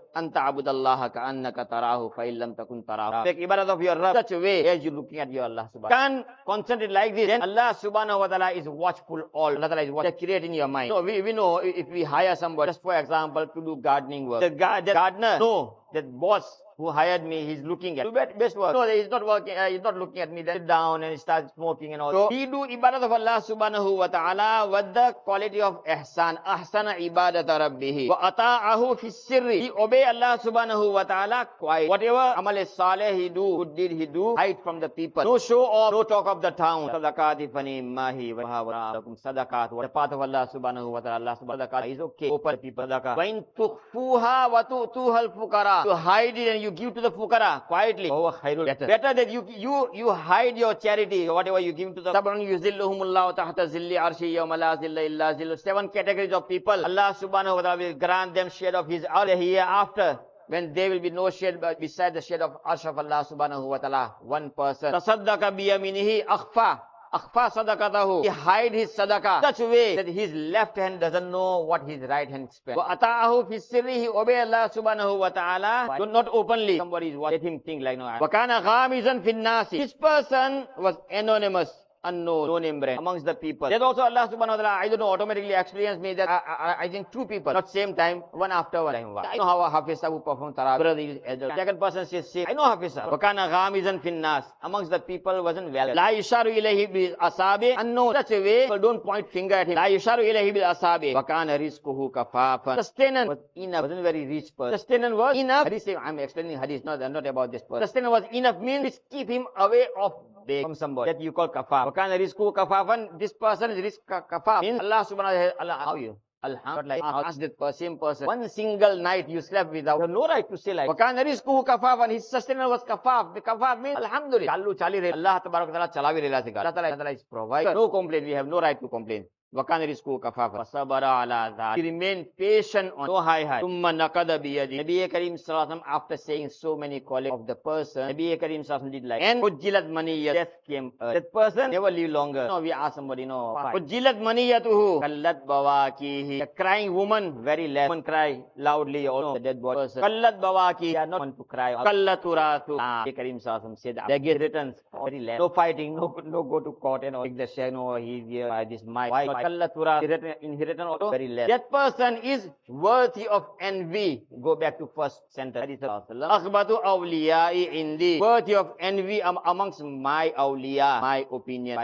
Take 3.25 3.39
ibadat 3.41 3.69
of 3.69 3.83
your 3.83 3.97
Rabb 3.97 4.15
such 4.17 4.33
a 4.33 4.39
way 4.39 4.67
as 4.69 4.85
you 4.85 4.91
looking 4.91 5.19
at 5.19 5.31
your 5.31 5.45
Allah 5.45 5.69
subhanahu 5.75 5.89
can 5.89 6.25
concentrate 6.47 6.91
like 6.91 7.15
this, 7.15 7.27
then 7.27 7.43
Allah 7.43 7.75
wa 8.19 8.27
ta'ala 8.27 8.53
is 8.53 8.69
watchful 8.69 9.23
all. 9.33 9.57
Allah 9.57 9.69
ta'ala 9.69 9.83
what 9.93 10.19
create 10.19 10.45
in 10.45 10.55
your 10.55 10.69
mind. 10.69 10.91
So 10.91 11.03
we, 11.03 11.23
we 11.23 11.33
know 11.33 11.59
if 11.59 11.89
we 11.89 12.05
hire 12.05 12.37
somebody, 12.37 12.71
just 12.71 12.83
for 12.83 12.97
example, 12.97 13.47
to 13.47 13.61
do 13.61 13.77
gardening 13.77 14.29
work. 14.29 14.41
The 14.41 14.51
gardener, 14.51 15.39
no, 15.39 15.79
that 15.93 16.07
boss 16.11 16.64
who 16.77 16.91
hired 16.91 17.25
me, 17.25 17.47
he's 17.47 17.63
looking 17.63 17.99
at. 17.99 18.05
Do 18.05 18.13
best 18.13 18.57
work. 18.57 18.75
No, 18.75 18.89
he's 18.89 19.09
not 19.09 19.27
working, 19.27 19.57
uh, 19.57 19.69
he's 19.69 19.83
not 19.83 19.97
looking 19.97 20.21
at 20.21 20.33
me. 20.33 20.43
Then 20.43 20.57
sit 20.57 20.67
down 20.67 21.03
and 21.03 21.13
he 21.13 21.19
starts 21.19 21.55
smoking 21.55 21.93
and 21.93 22.03
all. 22.03 22.13
So 22.13 22.29
he 22.31 22.47
do 22.47 22.67
ibadat 22.67 23.03
of 23.03 23.13
Allah 23.13 23.43
subhanahu 23.47 23.97
wa 23.97 24.07
ta'ala 24.09 24.69
with 24.71 24.95
the 24.95 25.15
quality 25.25 25.61
of 25.61 25.85
ihsan. 25.85 26.43
Ahsana 26.45 26.99
ibadat 26.99 27.47
rabbihi. 27.47 28.09
Wa 28.09 28.31
ata'ahu 28.31 28.99
fi 28.99 29.09
sirri. 29.11 29.61
He 29.63 29.71
obey 29.71 30.05
Allah 30.05 30.39
subhanahu 30.43 30.93
wa 30.93 31.05
ta'ala 31.05 31.49
quiet. 31.59 31.89
Whatever 31.89 32.35
amal 32.37 32.65
saleh 32.67 33.15
he 33.15 33.29
do, 33.29 33.57
good 33.59 33.77
deed 33.77 33.93
he 33.93 34.07
do, 34.07 34.35
hide 34.37 34.59
from 34.63 34.81
the 34.81 34.89
people. 34.89 35.23
No 35.25 35.39
show 35.39 35.65
off, 35.65 35.93
no 35.93 36.03
talk 36.03 36.27
of 36.27 36.43
the 36.43 36.51
town. 36.51 36.89
Sadaqati 36.91 37.53
fani 37.53 37.83
mahi 37.83 38.33
wa 38.33 38.43
lakum 38.43 39.17
sadaqat. 39.21 39.71
The 39.81 39.89
path 39.89 40.13
of 40.13 40.21
Allah 40.21 40.49
subhanahu 40.53 40.91
wa 40.91 41.01
ta'ala. 41.01 41.21
Allah 41.23 41.39
subhanahu 41.41 41.59
wa 41.59 41.67
ta'ala 41.67 41.87
is 41.87 42.01
okay. 42.01 42.31
Open 42.31 42.57
people 42.57 42.85
sadaqah. 42.85 43.17
Wa 43.17 43.23
in 43.23 43.45
tukhfuha 43.57 44.51
wa 44.51 44.63
tu'tuha 44.65 45.19
al-fuqara. 45.29 45.85
To 45.85 45.95
hide 45.95 46.37
it 46.37 46.49
and 46.49 46.64
you 46.65 46.71
give 46.71 46.95
to 46.95 47.01
the 47.01 47.11
fukara 47.13 47.65
quietly. 47.67 48.11
Oh, 48.11 48.33
khairul. 48.43 48.67
Better. 48.67 48.87
Better 48.87 49.15
that 49.15 49.31
you, 49.31 49.47
you, 49.57 49.91
you 49.95 50.11
hide 50.11 50.59
your 50.59 50.75
charity, 50.75 51.29
whatever 51.29 51.61
you 51.61 51.73
give 51.73 51.95
to 51.95 52.01
the 52.01 52.13
Sabran 52.13 52.41
yuzilluhumullahu 52.43 53.37
tahta 53.37 53.67
zilli 53.69 53.97
arshi 54.07 54.33
yawma 54.35 54.59
la 54.59 54.77
zilla 54.77 55.05
illa 55.05 55.35
zillu. 55.35 55.59
Seven 55.59 55.89
categories 55.89 56.33
of 56.33 56.49
people. 56.49 56.85
Allah 56.85 57.17
subhanahu 57.21 57.57
wa 57.57 57.63
ta'ala 57.63 57.77
will 57.77 57.95
grant 57.95 58.35
them 58.35 58.51
shade 58.51 58.75
of 58.75 58.89
his 58.89 59.05
arsh 59.05 59.37
hereafter 59.37 60.19
when 60.49 60.73
there 60.75 60.91
will 60.91 61.01
be 61.01 61.11
no 61.11 61.31
shade 61.31 61.59
beside 61.81 62.15
the 62.15 62.21
shade 62.21 62.41
of 62.41 62.57
arsh 62.65 62.85
of 62.85 62.99
Allah 62.99 63.27
subhanahu 63.31 63.69
wa 63.69 63.79
ta'ala. 63.79 64.15
One 64.23 64.51
person. 64.51 64.93
Tasaddaqa 64.93 65.53
biyaminihi 65.57 66.25
akhfa. 66.27 66.81
Akhfa 67.15 67.51
sadaqatahu. 67.55 68.23
He 68.25 68.29
hide 68.29 68.73
his 68.73 68.91
sadaqah 68.91 69.41
such 69.41 69.61
a 69.61 69.67
way 69.67 69.95
that 69.95 70.09
his 70.09 70.33
left 70.33 70.77
hand 70.77 70.99
doesn't 70.99 71.31
know 71.31 71.61
what 71.61 71.87
his 71.89 72.01
right 72.03 72.29
hand 72.29 72.49
spends. 72.51 72.77
Wa 72.77 72.97
ata'ahu 72.97 73.49
fi 73.49 73.61
sirri. 73.61 73.95
He 74.01 74.09
obey 74.09 74.41
Allah 74.41 74.69
subhanahu 74.75 75.19
wa 75.19 75.29
ta'ala. 75.29 75.97
Not 76.11 76.29
openly. 76.33 76.77
Somebody 76.79 77.09
is 77.11 77.17
watching 77.17 77.41
him 77.41 77.61
think 77.61 77.83
like 77.83 77.99
no. 77.99 78.05
Wa 78.21 78.27
kana 78.27 78.61
ghamizan 78.63 79.23
fin 79.23 79.43
nasi. 79.43 79.79
This 79.79 79.93
person 79.93 80.67
was 80.77 80.97
anonymous 81.11 81.71
unknown, 82.05 82.47
no 82.49 82.59
name 82.59 82.81
brand 82.81 82.99
amongst 82.99 83.25
the 83.25 83.35
people. 83.35 83.69
There's 83.69 83.83
also 83.83 84.03
Allah 84.03 84.29
subhanahu 84.31 84.55
wa 84.55 84.57
ta'ala, 84.57 84.79
I 84.85 84.89
don't 84.89 84.99
know, 84.99 85.09
automatically 85.09 85.53
explains 85.55 85.99
me 85.99 86.15
that 86.15 86.29
I, 86.29 86.41
I, 86.47 86.77
I 86.85 86.89
think 86.89 87.11
two 87.11 87.25
people, 87.27 87.53
not 87.53 87.71
same 87.71 87.95
time, 87.95 88.23
one 88.33 88.53
after 88.53 88.83
one. 88.83 88.95
I 88.95 89.37
know 89.37 89.45
how 89.45 89.71
Hafiz 89.71 90.01
Sabu 90.01 90.21
performed 90.21 90.55
Tarawih. 90.57 90.79
Brother 90.79 91.01
is 91.01 91.19
Second 91.57 91.81
person 91.81 92.07
says, 92.07 92.31
same. 92.31 92.47
I 92.49 92.53
know 92.53 92.65
Hafiz 92.65 92.93
Sabu. 92.95 93.17
Wakana 93.17 93.49
ghamizan 93.49 94.01
finnas. 94.01 94.45
Amongst 94.63 94.91
the 94.91 94.99
people 94.99 95.43
wasn't 95.43 95.73
well. 95.73 95.95
La 95.95 96.09
yusharu 96.09 96.53
ilayhi 96.55 96.93
bil 96.93 97.17
asabi. 97.17 97.75
Unknown. 97.79 98.15
Such 98.15 98.33
a 98.33 98.41
way, 98.41 98.63
people 98.63 98.79
don't 98.79 99.03
point 99.03 99.31
finger 99.31 99.55
at 99.55 99.67
him. 99.67 99.75
La 99.75 99.87
yusharu 99.87 100.23
ilayhi 100.23 100.53
bil 100.53 100.65
asabi. 100.65 101.15
Wakana 101.15 101.59
rizquhu 101.59 102.11
kafafa. 102.11 102.77
Sustenance 102.77 103.29
was 103.29 103.39
enough. 103.57 103.83
Wasn't 103.83 104.03
very 104.03 104.27
rich 104.27 104.57
person. 104.57 104.79
Sustenance 104.79 105.15
was 105.15 105.37
enough. 105.37 105.65
Hadith, 105.65 105.89
I'm 106.01 106.19
explaining 106.19 106.59
hadith, 106.59 106.85
not, 106.85 107.01
not 107.01 107.27
about 107.27 107.51
this 107.51 107.63
person. 107.63 107.87
Sustenance 107.87 108.11
was 108.11 108.25
enough 108.33 108.61
means 108.61 109.01
keep 109.11 109.29
him 109.29 109.47
away 109.57 109.87
of 109.99 110.13
from 110.61 110.75
somebody 110.75 111.13
that 111.13 111.21
you 111.21 111.33
call 111.33 111.49
kafaf. 111.49 111.94
Wakana 111.95 112.19
rizku 112.19 112.53
kafafan, 112.53 113.19
this 113.19 113.33
person 113.33 113.71
is 113.71 113.79
risk 113.83 114.01
kafaf. 114.09 114.63
Means 114.63 114.81
Allah 114.81 115.07
subhanahu 115.07 115.31
wa 115.31 115.51
ta'ala, 115.59 115.75
how 115.85 115.95
you? 115.95 116.17
Alhamdulillah, 116.43 117.25
ask 117.25 117.41
that 117.41 117.75
same 117.75 117.97
person. 117.97 118.27
One 118.27 118.49
single 118.49 118.99
night 118.99 119.29
you 119.29 119.41
slept 119.41 119.73
without, 119.73 120.01
you 120.01 120.09
no 120.09 120.27
right 120.27 120.49
to 120.51 120.59
say 120.59 120.75
like, 120.75 120.91
Wakana 120.91 121.25
rizku 121.25 121.65
kafafan, 121.65 122.11
his 122.11 122.29
sustenance 122.29 122.69
was 122.69 122.83
kafaf. 122.83 123.35
The 123.35 123.41
kafaf 123.41 123.81
means, 123.81 123.97
Alhamdulillah, 123.97 124.53
chalu 124.53 124.77
chali 124.77 125.01
re, 125.01 125.13
Allah 125.13 125.41
tabarak 125.45 125.73
ta'ala 125.73 125.89
chalavi 125.89 126.23
rela 126.23 126.45
sika. 126.45 126.61
Allah 126.61 126.73
ta'ala 126.73 127.11
is 127.13 127.23
provider. 127.23 127.73
No 127.75 127.89
complaint, 127.89 128.27
we 128.27 128.33
have 128.33 128.47
no 128.47 128.61
right 128.61 128.79
to 128.79 128.89
complain. 128.89 129.25
Wakaniri 129.55 129.95
school 129.97 130.19
kafafa. 130.19 130.67
Sabara 130.67 131.23
ala 131.23 131.55
that. 131.57 131.77
He 131.79 131.83
remained 131.83 132.27
patient 132.37 132.91
on 132.97 133.07
so 133.07 133.23
high 133.23 133.45
high. 133.45 133.63
Tumma 133.63 133.95
nakada 133.95 134.35
biyadi. 134.43 134.83
Nabi 134.83 135.09
Karim 135.09 135.37
salatam. 135.39 135.81
after 135.87 136.17
saying 136.17 136.49
so 136.51 136.77
many 136.77 136.99
qualities 136.99 137.39
of 137.39 137.47
the 137.47 137.55
person, 137.55 138.11
Nabi 138.11 138.35
Karim 138.41 138.65
Sallallahu 138.65 138.91
did 138.91 139.05
like. 139.05 139.23
And 139.23 139.41
Ujilat 139.41 139.87
maniya. 139.89 140.35
Death 140.35 140.59
came 140.67 140.91
early. 141.01 141.15
That 141.15 141.33
person 141.33 141.71
never 141.71 141.91
live 141.91 142.11
longer. 142.11 142.49
No, 142.49 142.61
we 142.61 142.73
ask 142.73 142.97
somebody, 142.97 143.27
no. 143.27 143.55
Ujilat 143.79 144.19
maniyatuhu. 144.19 144.99
bawa 144.99 145.47
bawakihi. 145.47 146.41
The 146.41 146.49
crying 146.49 146.93
woman, 146.93 147.45
very 147.45 147.69
less. 147.69 147.89
Woman 147.89 148.03
cry 148.03 148.43
loudly 148.57 149.07
also. 149.07 149.35
The 149.35 149.41
dead 149.41 149.63
body 149.63 149.87
person. 149.87 150.03
Kallat 150.03 150.41
bawaki. 150.41 150.95
Not 151.09 151.21
one 151.21 151.37
to 151.37 151.45
cry. 151.45 151.75
Kallaturatu. 151.75 152.77
Ah, 152.81 153.05
Nabi 153.07 153.15
Karim 153.15 153.39
Sallallahu 153.39 153.79
said 153.79 153.97
that. 154.03 154.09
They 154.09 154.19
get 154.19 154.41
returns. 154.41 154.75
Very 155.05 155.21
less. 155.21 155.39
No 155.39 155.49
fighting. 155.49 155.95
No, 155.95 156.11
no 156.27 156.43
go 156.43 156.59
to 156.59 156.73
court 156.73 157.05
and 157.05 157.15
all. 157.15 157.23
Take 157.23 157.37
the 157.37 157.47
share. 157.47 157.71
No, 157.71 157.95
he's 157.95 158.27
here 158.27 158.49
by 158.49 158.65
this. 158.65 158.83
My. 158.83 159.09
Inheritance 159.45 160.89
also 160.89 161.11
very 161.11 161.29
less. 161.29 161.49
That 161.49 161.71
person 161.71 162.19
is 162.23 162.49
worthy 162.69 163.29
of 163.29 163.47
envy. 163.61 164.25
Go 164.41 164.57
back 164.57 164.79
to 164.79 164.87
first 164.95 165.23
sentence. 165.33 165.81
Akhbatu 165.81 166.81
awliyai 166.83 167.69
indi. 167.73 168.19
Worthy 168.21 168.55
of 168.55 168.75
envy 168.81 169.21
amongst 169.21 169.81
my 169.83 170.33
awliya. 170.37 171.01
My 171.01 171.27
opinion. 171.31 171.79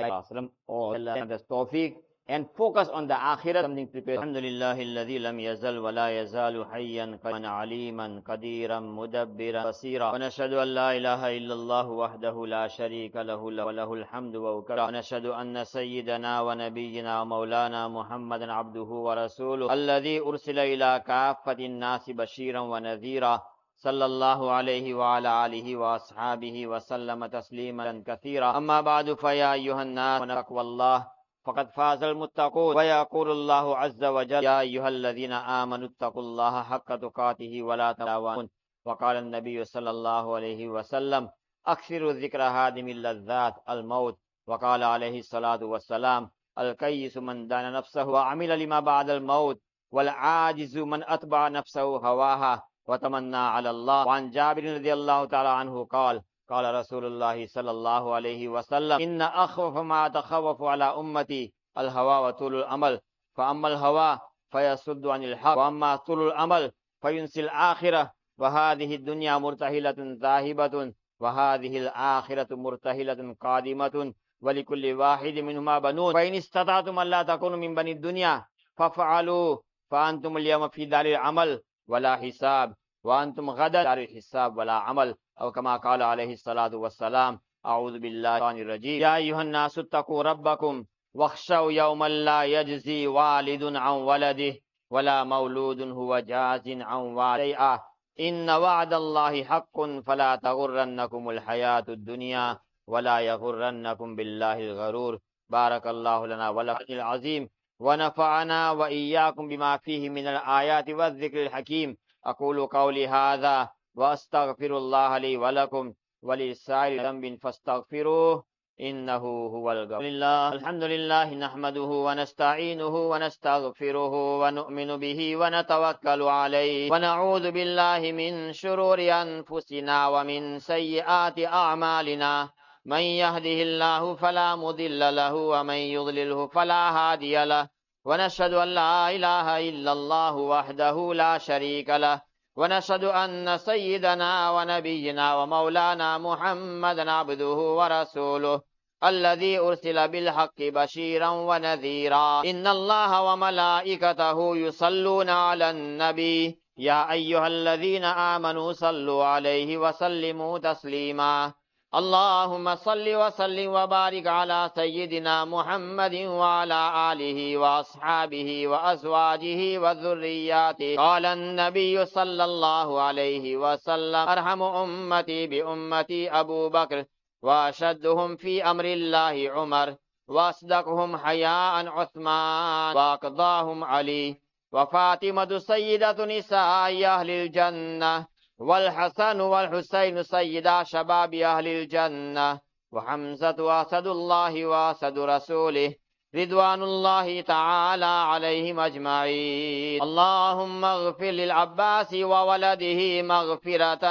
Allah, 0.71 1.27
the 1.27 1.39
tawfiq 1.51 1.97
and 2.31 2.47
focus 2.57 2.89
on 2.99 3.09
the 3.11 3.15
akhirat 3.15 3.63
something 3.67 3.89
prepared 3.95 4.19
alhamdulillah 4.19 4.79
alladhi 4.87 5.19
lam 5.27 5.37
yazal 5.47 5.83
wa 5.83 5.91
la 5.99 6.07
yazalu 6.19 6.63
hayyan 6.73 7.19
qaman 7.25 7.43
aliman 7.53 8.23
qadiran 8.29 8.87
mudabbiran 8.99 9.67
basira 9.69 10.13
wa 10.15 10.19
nashhadu 10.25 10.63
an 10.63 10.71
la 10.79 10.89
ilaha 10.99 11.33
illa 11.39 11.55
allah 11.59 11.87
wahdahu 12.03 12.47
la 12.55 12.63
sharika 12.79 13.27
lahu 13.31 13.51
wa 13.51 13.75
lahu 13.79 13.99
alhamdu 14.01 14.43
wa 14.47 14.55
ukra 14.63 14.87
wa 14.87 14.95
nashhadu 14.99 15.35
anna 15.35 15.67
sayyidana 15.67 16.35
wa 16.47 16.55
nabiyyina 16.55 17.19
wa 17.21 17.25
maulana 17.35 17.83
muhammadan 17.99 18.55
abduhu 18.63 19.05
wa 19.11 19.19
rasuluhu 19.23 19.73
alladhi 19.77 20.21
ursila 20.23 20.71
ila 20.75 20.91
kaffatin 21.03 21.83
nasi 21.83 22.15
bashiran 22.15 22.71
wa 22.71 22.79
nadhira 22.81 23.43
صلى 23.81 24.05
الله 24.05 24.41
عليه 24.51 24.87
وعلى 24.95 25.31
آله 25.47 25.67
وأصحابه 25.77 26.57
وسلم 26.67 27.21
تسليما 27.27 28.05
كثيرا 28.07 28.49
أما 28.61 28.81
بعد 28.81 29.15
فيا 29.17 29.53
أيها 29.57 29.83
الناس 29.89 30.21
ونقوى 30.23 30.61
الله 30.61 30.99
فقد 31.45 31.71
فاز 31.71 32.03
المتقون. 32.03 32.77
ويقول 32.77 33.31
الله 33.31 33.77
عز 33.77 34.05
وجل 34.05 34.45
يا 34.45 34.61
أيها 34.61 34.89
الذين 34.89 35.33
آمنوا 35.33 35.89
اتقوا 35.89 36.23
الله 36.23 36.63
حق 36.63 36.97
تقاته 36.97 37.63
ولا 37.63 37.93
تموتن 37.93 38.49
وقال 38.85 39.17
النبي 39.17 39.65
صلى 39.65 39.91
الله 39.91 40.35
عليه 40.35 40.69
وسلم 40.69 41.29
أكثر 41.67 42.11
ذكر 42.11 42.43
هادم 42.43 42.89
اللذات 42.89 43.55
الموت. 43.69 44.19
وقال 44.47 44.83
عليه 44.83 45.19
الصلاة 45.19 45.65
والسلام 45.65 46.31
الكيس 46.59 47.17
من 47.17 47.47
دان 47.47 47.73
نفسه 47.73 48.05
وعمل 48.05 48.59
لما 48.59 48.81
بعد 48.81 49.11
الموت 49.11 49.61
والعاجز 49.91 50.79
من 50.79 51.05
أتبع 51.05 51.49
نفسه 51.49 51.83
هواها 51.83 52.63
وتمنى 52.87 53.37
على 53.37 53.71
الله. 53.71 54.07
وعن 54.07 54.31
جابر 54.31 54.65
رضي 54.75 54.93
الله 54.93 55.25
تعالى 55.25 55.49
عنه 55.49 55.85
قال 55.85 56.23
قال 56.51 56.75
رسول 56.75 57.05
الله 57.07 57.47
صلى 57.47 57.71
الله 57.71 58.15
عليه 58.15 58.49
وسلم 58.49 59.01
إن 59.01 59.23
أخوف 59.23 59.77
ما 59.77 60.09
تخوف 60.09 60.63
على 60.63 60.85
أمتي 60.85 61.53
الهوى 61.79 62.29
وطول 62.29 62.55
الأمل. 62.55 63.01
فأما 63.37 63.69
الهوى 63.69 64.19
فيصد 64.51 65.07
عن 65.07 65.25
الحق 65.25 65.59
وأما 65.59 65.97
طول 65.97 66.27
الأمل 66.29 66.73
فينسي 67.03 67.41
الآخرة. 67.41 68.11
وهذه 68.39 68.95
الدنيا 68.95 69.39
مرتهلة 69.39 69.95
ذاهبة 69.99 70.93
وهذه 71.21 71.79
الآخرة 71.79 72.57
مرتهلة 72.57 73.35
قادمة. 73.41 74.15
ولكل 74.43 74.93
واحد 74.93 75.35
منهما 75.35 75.79
بنون. 75.79 76.15
فإن 76.15 76.35
استطعتم 76.35 76.99
أن 76.99 77.07
لا 77.07 77.23
تكونوا 77.23 77.57
من 77.57 77.75
بني 77.75 77.93
الدنيا 77.93 78.45
فافعلوا 78.77 79.59
فأنتم 79.91 80.37
اليوم 80.37 80.69
في 80.69 80.85
دار 80.85 81.07
العمل 81.07 81.63
ولا 81.89 82.17
حساب. 82.17 82.75
وأنتم 83.05 83.51
غدا 83.51 83.83
دار 83.83 83.99
الحساب 83.99 84.57
ولا 84.57 84.73
عمل 84.73 85.15
أو 85.41 85.53
كما 85.53 85.77
قال 85.77 86.03
عليه 86.03 86.33
الصلاة 86.33 86.77
والسلام 86.77 87.41
أعوذ 87.67 87.99
بالله 87.99 88.53
من 88.53 88.61
الرجيم. 88.63 89.03
يا 89.03 89.17
أيها 89.17 89.43
الناس 89.43 89.79
اتقوا 89.79 90.23
ربكم 90.23 90.85
واخشوا 91.15 91.73
يوما 91.73 92.09
لا 92.09 92.45
يجزي 92.45 93.07
والد 93.07 93.77
عن 93.77 93.93
ولده 93.93 94.55
ولا 94.91 95.25
مولود 95.25 95.81
هو 95.81 96.19
جاز 96.19 96.69
عن 96.69 97.01
والده 97.19 97.81
إن 98.21 98.51
وعد 98.51 98.93
الله 98.93 99.45
حق 99.45 99.77
فلا 100.07 100.37
تغرنكم 100.37 101.31
الحياة 101.31 101.85
الدنيا 101.89 102.59
ولا 102.87 103.21
يغرنكم 103.21 104.17
بالله 104.17 104.59
الغرور. 104.59 105.19
بارك 105.49 105.87
الله 105.87 106.27
لنا 106.27 106.49
ولكم 106.49 106.95
العظيم 106.95 107.49
ونفعنا 107.81 108.71
وإياكم 108.71 109.49
بما 109.49 109.77
فيه 109.77 110.09
من 110.11 110.27
الآيات 110.27 110.91
والذكر 110.91 111.43
الحكيم. 111.47 111.97
أقول 112.27 112.67
قولي 112.67 113.09
هذا 113.09 113.69
وأستغفر 113.95 114.77
الله 114.77 115.19
لي 115.19 115.37
ولكم 115.37 115.93
ولسائر 116.23 117.03
ذنب 117.03 117.39
فاستغفروه 117.43 118.45
إنه 118.81 119.25
هو 119.55 119.73
الغفور 119.73 120.03
لله 120.03 120.53
الحمد 120.53 120.83
لله 120.83 121.35
نحمده 121.35 121.91
ونستعينه 122.07 122.95
ونستغفره 123.11 124.15
ونؤمن 124.41 124.97
به 124.97 125.37
ونتوكل 125.37 126.23
عليه. 126.23 126.91
ونعوذ 126.93 127.51
بالله 127.51 128.13
من 128.13 128.53
شرور 128.53 128.99
أنفسنا 129.01 130.09
ومن 130.09 130.59
سيئات 130.59 131.39
أعمالنا. 131.39 132.49
من 132.85 133.01
يهده 133.01 133.59
الله 133.69 134.15
فلا 134.15 134.57
مضل 134.57 135.17
له 135.17 135.35
ومن 135.35 135.75
يضلله 135.75 136.47
فلا 136.47 136.91
هادي 136.91 137.45
له. 137.45 137.69
ونشهد 138.05 138.55
أن 138.55 138.69
لا 138.69 139.11
إله 139.11 139.69
إلا 139.69 139.93
الله 139.93 140.37
وحده 140.37 141.15
لا 141.15 141.39
شريك 141.39 141.89
له. 141.91 142.21
ونشهد 142.57 143.05
أن 143.05 143.59
سيدنا 143.59 144.51
ونبينا 144.51 145.35
ومولانا 145.35 146.19
محمدا 146.19 147.11
عبده 147.13 147.59
ورسوله 147.79 148.61
الذي 149.05 149.59
أرسل 149.59 150.09
بالحق 150.09 150.59
بشيرا 150.61 151.29
ونذيرا. 151.29 152.43
إن 152.45 152.67
الله 152.67 153.23
وملائكته 153.23 154.57
يصلون 154.57 155.31
على 155.31 155.71
النبي. 155.71 156.61
يا 156.77 157.13
أيها 157.13 157.47
الذين 157.47 158.05
آمنوا 158.05 158.73
صلوا 158.73 159.25
عليه 159.25 159.79
وسلموا 159.79 160.59
تسليما. 160.59 161.53
اللهم 161.95 162.75
صل 162.75 163.17
وسلم 163.17 163.73
وبارك 163.73 164.27
على 164.27 164.71
سيدنا 164.75 165.45
محمد 165.45 166.15
وعلى 166.15 167.13
آله 167.13 167.57
وأصحابه 167.59 168.69
وأزواجه 168.69 169.79
وذرياته 169.79 170.97
قال 170.97 171.27
النبي 171.27 172.05
صلى 172.05 172.45
الله 172.45 173.01
عليه 173.01 173.57
وسلم 173.57 174.29
أرحم 174.29 174.63
أمتي 174.63 175.47
بأمتي 175.47 176.31
أبو 176.31 176.69
بكر 176.69 177.05
وأشدهم 177.43 178.37
في 178.37 178.65
أمر 178.65 178.85
الله 178.85 179.51
عمر 179.51 179.97
وأصدقهم 180.29 181.17
حياء 181.17 181.87
عثمان 181.87 182.97
وأقضاهم 182.97 183.85
علي 183.85 184.41
وفاطمة 184.73 185.59
سيدة 185.59 186.25
نساء 186.25 187.05
أهل 187.07 187.31
الجنة 187.31 188.27
والحسن 188.61 189.41
والحسين 189.41 190.23
سيدا 190.23 190.83
شباب 190.83 191.35
أهل 191.35 191.67
الجنة 191.67 192.61
وحمزة 192.93 193.81
أسد 193.83 194.07
الله 194.07 194.67
وأسد 194.67 195.19
رسوله 195.19 195.95
رضوان 196.35 196.83
الله 196.83 197.41
تعالى 197.41 198.05
عليهم 198.05 198.81
أجمعين. 198.81 200.03
اللهم 200.03 200.85
اغفر 200.85 201.31
للعباس 201.31 202.15
وولده 202.15 203.23
مغفرة 203.23 204.05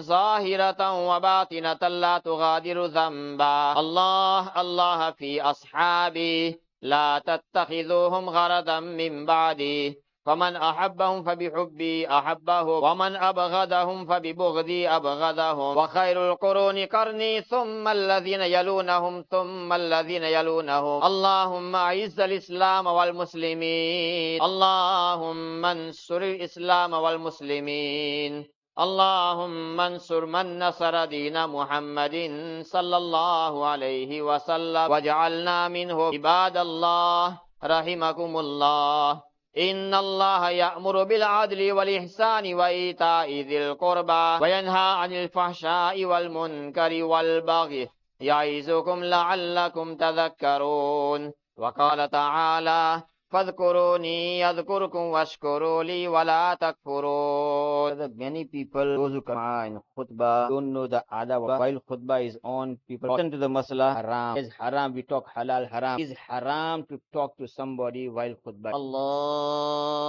ظاهرة 0.00 0.80
وباطنة 1.08 1.88
لا 1.88 2.18
تغادر 2.18 2.84
ذنبا. 2.84 3.72
الله 3.80 4.60
الله 4.60 5.10
في 5.10 5.42
أصحابي 5.42 6.60
لا 6.82 7.22
تتخذوهم 7.26 8.30
غرضا 8.30 8.80
من 8.80 9.26
بعدي. 9.26 10.03
فمن 10.24 10.56
أحبهم 10.56 11.22
فبحبي 11.22 12.08
أحبه 12.08 12.62
ومن 12.62 13.16
أبغضهم 13.16 14.06
فببغضي 14.06 14.88
أبغضهم. 14.88 15.76
وخير 15.76 16.32
القرون 16.32 16.86
قرني 16.86 17.40
ثم 17.40 17.88
الذين 17.88 18.40
يلونهم 18.40 19.24
ثم 19.30 19.72
الذين 19.72 20.24
يلونهم. 20.24 21.04
اللهم 21.04 21.76
أعز 21.76 22.20
الإسلام 22.20 22.86
والمسلمين. 22.86 24.42
اللهم 24.42 25.64
انصر 25.64 26.16
الإسلام 26.16 26.92
والمسلمين. 26.92 28.48
اللهم 28.74 29.80
انصر 29.80 30.26
من 30.26 30.58
نصر 30.58 31.04
دين 31.04 31.46
محمد 31.46 32.16
صلى 32.64 32.96
الله 32.96 33.66
عليه 33.66 34.22
وسلم. 34.22 34.90
واجعلنا 34.90 35.68
منه 35.68 35.98
عباد 36.16 36.56
الله 36.56 37.38
رحمكم 37.64 38.32
الله. 38.36 39.23
إن 39.58 39.94
الله 39.94 40.50
يأمر 40.50 41.04
بالعدل 41.04 41.72
والإحسان 41.72 42.54
وإيتاء 42.54 43.30
ذي 43.30 43.66
القربى 43.66 44.38
وينهى 44.42 44.88
عن 45.00 45.12
الفحشاء 45.12 46.04
والمنكر 46.04 47.04
والبغي 47.04 47.88
يعظكم 48.20 49.04
لعلكم 49.04 49.96
تذكرون 49.96 51.32
وقال 51.56 52.10
تعالى 52.10 53.02
فَذْكُرُونِي 53.34 54.40
يَذْكُرْكُمْ 54.40 54.98
وَاشْكُرُوا 54.98 55.82
لِي 55.82 56.08
وَلَا 56.08 56.54
تَكْفُرُونَ 56.54 57.73
Many 58.16 58.44
people, 58.44 58.96
those 58.96 59.12
who 59.12 59.20
come 59.22 59.38
in 59.66 59.80
khutbah, 59.96 60.48
don't 60.48 60.72
know 60.72 60.86
the 60.86 61.04
adab. 61.12 61.42
While 61.42 61.80
khutbah 61.88 62.24
is 62.26 62.38
on, 62.42 62.78
people 62.88 63.10
listen 63.14 63.30
to 63.32 63.38
the 63.38 63.48
masala 63.48 63.94
haram. 63.96 64.36
Is 64.38 64.50
haram, 64.58 64.94
we 64.94 65.02
talk 65.02 65.26
halal 65.34 65.68
haram. 65.70 66.00
Is 66.00 66.12
haram 66.28 66.84
to 66.90 67.00
talk 67.12 67.36
to 67.38 67.46
somebody 67.46 68.08
while 68.08 68.34
khutbah. 68.46 68.72
Allahu 68.72 70.06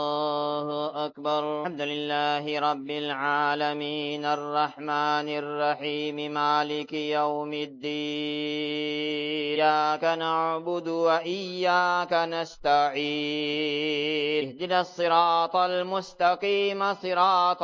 Akbar. 1.06 1.44
Alhamdulillahi 1.66 2.60
Rabbil 2.68 3.10
Alameen 3.12 4.24
Ar-Rahman 4.24 5.30
Ar-Rahim 5.30 6.18
Maliki 6.34 7.10
Yawmiddin 7.10 7.86
Iyaka 9.56 10.16
na'budu 10.18 11.04
wa 11.06 11.20
iyaka 11.24 12.26
nasta'in 12.28 13.16
اهدنا 14.46 14.82
الصراط 14.82 15.56
المستقيم 15.56 16.94
صراط 16.94 17.64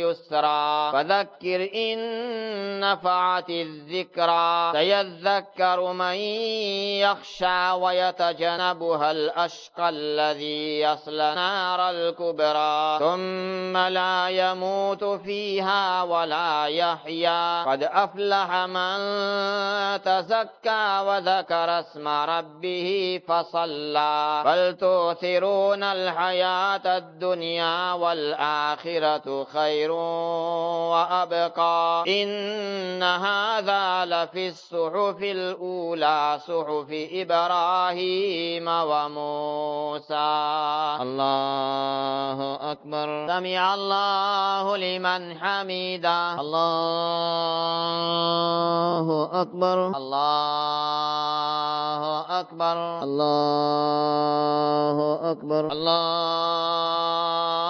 اليسرى. 0.00 0.92
فذكر 0.92 1.70
إن 1.74 1.98
نفعت 2.80 3.50
الذكرى. 3.50 4.72
سيذكر 4.72 5.92
من 5.92 6.14
يخشى 7.04 7.70
ويتجنبها 7.70 9.10
الأشقى 9.10 9.88
الذي 9.88 10.80
يصلى 10.80 11.34
نار 11.34 11.90
الكبرى. 11.90 12.98
ثم 12.98 13.76
لا 13.76 14.28
يموت 14.28 15.04
فيها 15.04 16.02
ولا 16.02 16.66
يحيا. 16.66 17.64
قد 17.64 17.82
أفلح 17.82 18.54
من 18.54 18.98
تزكى 20.02 21.00
وذكر 21.06 21.80
اسم 21.80 22.08
ربه 22.08 23.20
فصلى. 23.28 24.42
بل 24.46 24.76
تؤثرون 24.76 25.82
الحياة 25.82 26.98
الدنيا 26.98 27.92
والآخرة 27.92 29.44
خير. 29.44 29.79
خير 29.80 29.92
وأبقى. 30.92 32.04
إن 32.08 33.02
هذا 33.02 34.04
لفي 34.04 34.48
الصحف 34.48 35.22
الأولى 35.22 36.38
صحف 36.46 36.88
إبراهيم 37.12 38.66
وموسى. 38.68 40.14
الله 41.00 42.58
أكبر. 42.72 43.26
سمع 43.28 43.74
الله 43.74 44.76
لمن 44.76 45.38
حمده. 45.38 46.40
الله 46.40 46.68
أكبر. 49.32 49.96
الله 49.96 50.40
أكبر. 52.40 53.02
الله 53.02 54.98
أكبر. 55.30 55.72
الله 55.72 57.69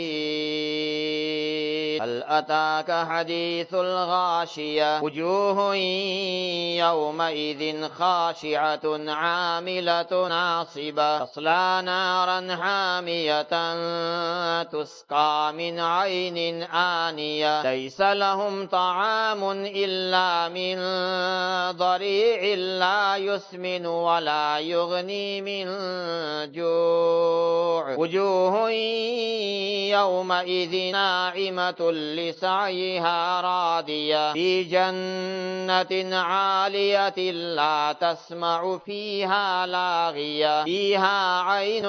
أتاك 2.41 3.07
حديث 3.07 3.73
الغاشية. 3.73 5.01
وجوه 5.01 5.75
يومئذ 6.85 7.89
خاشعة 7.89 8.85
عاملة 9.07 10.11
ناصبة. 10.27 11.25
تصلى 11.25 11.81
نارا 11.85 12.55
حامية 12.55 13.51
تسقى 14.63 15.53
من 15.53 15.79
عين 15.79 16.63
آنية. 16.63 17.61
ليس 17.61 18.01
لهم 18.01 18.67
طعام 18.67 19.51
إلا 19.65 20.49
من 20.49 20.77
ضريع 21.77 22.55
لا 22.55 23.15
يسمن 23.17 23.85
ولا 23.85 24.59
يغني 24.59 25.41
من 25.41 25.65
جوع. 26.51 27.95
وجوه 27.97 28.69
يومئذ 29.91 30.91
ناعمة 30.91 31.75
لسعيها 32.31 33.41
راضية. 33.41 34.33
في 34.33 34.63
جنة 34.63 36.17
عالية 36.17 37.31
لا 37.31 37.95
تسمع 38.01 38.77
فيها 38.77 39.65
لاغية. 39.65 40.63
فيها 40.63 41.41
عين 41.41 41.83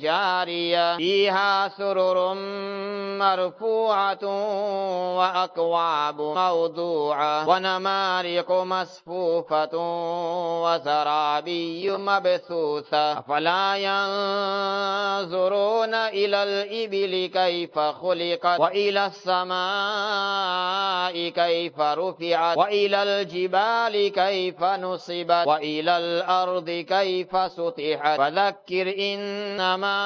جارية. 0.00 0.96
فيها 0.96 1.68
سرر 1.68 2.34
مرفوعة 3.18 4.24
وأكواب 5.18 6.20
موضوعة. 6.20 7.48
ونمارق 7.48 8.52
مصفوفة 8.52 9.70
وزرابي 10.64 11.90
مبثوثة. 11.90 13.18
أفلا 13.18 13.76
ينظرون 15.16 15.94
إلى 15.94 16.42
الإبل 16.42 17.30
كيف 17.34 17.78
خلقت؟ 17.78 18.60
وإلى 18.60 18.95
السماء 19.06 19.56
كيف 21.28 21.80
رفعت 21.80 22.56
وإلى 22.58 23.02
الجبال 23.02 24.12
كيف 24.12 24.62
نصبت 24.62 25.46
وإلى 25.46 25.98
الأرض 25.98 26.70
كيف 26.70 27.36
سطحت. 27.52 28.18
فذكر 28.18 28.94
إنما 28.98 29.98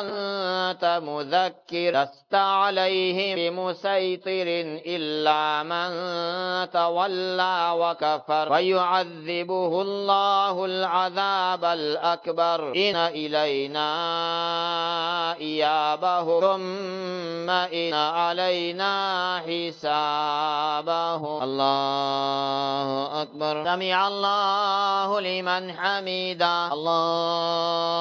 أنت 0.00 1.00
مذكر 1.02 1.90
لست 1.90 2.34
عليهم 2.34 3.36
بمسيطر 3.36 4.46
إلا 4.86 5.62
من 5.62 5.90
تولى 6.70 7.70
وكفر. 7.74 8.52
ويعذبه 8.52 9.82
الله 9.82 10.64
العذاب 10.64 11.64
الأكبر. 11.64 12.72
إن 12.76 12.96
إلينا 12.96 13.90
إيابه. 15.40 16.40
ثم 16.40 17.39
إن 17.48 17.94
علينا 17.94 19.38
حسابه 19.46 21.22
الله 21.44 23.22
أكبر. 23.22 23.64
سمع 23.64 24.08
الله 24.08 25.20
لمن 25.20 25.72
حمده. 25.72 26.72
الله 26.72 27.96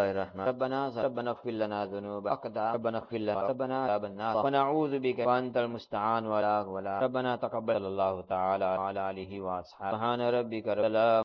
ربنا 0.47 0.79
ربنا 1.03 1.29
اغفر 1.29 1.51
لنا 1.51 1.83
ذنوب 1.86 2.27
اقدا 2.27 2.65
ربنا 2.73 2.97
اغفر 2.97 3.17
لنا 3.17 3.47
ربنا 3.47 3.77
ربنا 3.95 4.33
ونعوذ 4.36 4.93
بك. 4.99 5.19
وانت 5.25 5.57
المستعان 5.57 6.23
ولا 6.25 6.57
ولا. 6.67 6.95
ربنا 6.99 7.36
تقبل. 7.36 7.86
اللہ 7.86 8.15
تعالی 8.27 8.65
علی 8.65 8.99
علیہ 8.99 9.41
واصحابہ 9.41 9.91
سبحان 9.91 10.21
ربک 10.21 10.67
رب 10.67 10.86